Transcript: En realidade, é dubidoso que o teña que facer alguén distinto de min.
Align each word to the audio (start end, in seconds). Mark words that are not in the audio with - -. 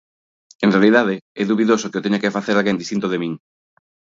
En 0.65 0.69
realidade, 0.75 1.15
é 1.41 1.43
dubidoso 1.45 1.89
que 1.91 1.99
o 1.99 2.03
teña 2.05 2.21
que 2.21 2.35
facer 2.37 2.55
alguén 2.55 2.79
distinto 2.81 3.07
de 3.09 3.21
min. 3.23 3.33